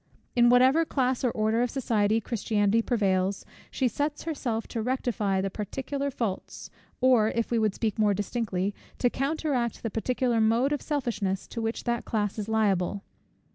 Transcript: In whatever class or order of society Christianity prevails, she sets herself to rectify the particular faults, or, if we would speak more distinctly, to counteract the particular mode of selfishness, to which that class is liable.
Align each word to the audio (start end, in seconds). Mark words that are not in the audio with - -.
In 0.35 0.49
whatever 0.49 0.83
class 0.83 1.23
or 1.23 1.29
order 1.29 1.61
of 1.61 1.69
society 1.69 2.19
Christianity 2.19 2.81
prevails, 2.81 3.45
she 3.69 3.87
sets 3.87 4.23
herself 4.23 4.67
to 4.69 4.81
rectify 4.81 5.41
the 5.41 5.51
particular 5.51 6.09
faults, 6.09 6.71
or, 7.01 7.27
if 7.29 7.51
we 7.51 7.59
would 7.59 7.75
speak 7.75 7.99
more 7.99 8.15
distinctly, 8.15 8.73
to 8.97 9.11
counteract 9.11 9.83
the 9.83 9.91
particular 9.91 10.41
mode 10.41 10.73
of 10.73 10.81
selfishness, 10.81 11.45
to 11.49 11.61
which 11.61 11.83
that 11.83 12.03
class 12.03 12.39
is 12.39 12.49
liable. 12.49 13.03